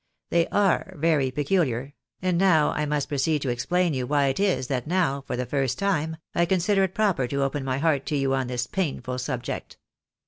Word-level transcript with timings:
They 0.31 0.47
are 0.47 0.93
very 0.97 1.29
peculiar; 1.29 1.93
and 2.23 2.35
now 2.35 2.71
I 2.71 2.87
must 2.87 3.07
proceed 3.07 3.43
to 3.43 3.49
explain 3.49 3.91
to 3.91 3.99
you 3.99 4.07
why 4.07 4.29
it 4.29 4.39
is, 4.39 4.65
that 4.65 4.87
now, 4.87 5.21
for 5.27 5.37
the 5.37 5.45
first 5.45 5.77
time, 5.77 6.17
I 6.33 6.47
consider 6.47 6.81
it 6.85 6.95
proper 6.95 7.27
to 7.27 7.43
open 7.43 7.63
my 7.63 7.77
heart 7.77 8.07
to 8.07 8.17
you 8.17 8.33
on 8.33 8.47
this 8.47 8.65
painful 8.65 9.19
subject. 9.19 9.77